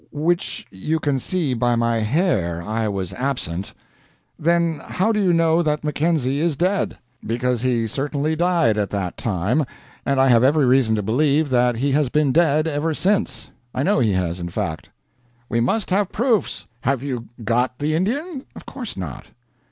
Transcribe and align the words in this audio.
"Which 0.11 0.65
you 0.71 0.99
can 0.99 1.19
see 1.19 1.53
by 1.53 1.75
my 1.75 1.97
hair. 1.97 2.63
I 2.63 2.87
was 2.87 3.13
absent. 3.13 3.75
"Then 4.39 4.81
how 4.83 5.11
do 5.11 5.21
you 5.21 5.31
know 5.31 5.61
that 5.61 5.83
Mackenzie 5.83 6.39
is 6.39 6.55
dead?" 6.57 6.97
"Because 7.23 7.61
he 7.61 7.85
certainly 7.85 8.35
died 8.35 8.79
at 8.79 8.89
that 8.89 9.15
time, 9.15 9.63
and 10.03 10.19
I 10.19 10.27
have 10.27 10.43
every 10.43 10.65
reason 10.65 10.95
to 10.95 11.03
believe 11.03 11.51
that 11.51 11.75
he 11.75 11.91
has 11.91 12.09
been 12.09 12.31
dead 12.31 12.65
ever 12.65 12.95
since. 12.95 13.51
I 13.75 13.83
know 13.83 13.99
he 13.99 14.13
has, 14.13 14.39
in 14.39 14.49
fact." 14.49 14.89
"We 15.49 15.59
must 15.59 15.91
have 15.91 16.11
proofs. 16.11 16.65
Have 16.79 17.03
you 17.03 17.27
got 17.43 17.77
the 17.77 17.93
Indian?" 17.93 18.45
"Of 18.55 18.65
course 18.65 18.97
not." 18.97 19.27